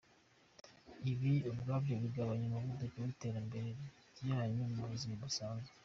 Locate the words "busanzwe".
5.23-5.71